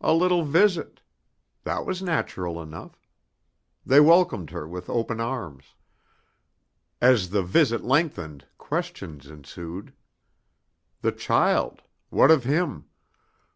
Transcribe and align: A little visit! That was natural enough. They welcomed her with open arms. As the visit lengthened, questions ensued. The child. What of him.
A 0.00 0.12
little 0.12 0.42
visit! 0.44 1.02
That 1.62 1.86
was 1.86 2.02
natural 2.02 2.60
enough. 2.60 3.06
They 3.86 4.00
welcomed 4.00 4.50
her 4.50 4.66
with 4.66 4.90
open 4.90 5.20
arms. 5.20 5.76
As 7.00 7.30
the 7.30 7.44
visit 7.44 7.84
lengthened, 7.84 8.44
questions 8.58 9.28
ensued. 9.28 9.92
The 11.02 11.12
child. 11.12 11.82
What 12.10 12.32
of 12.32 12.42
him. 12.42 12.86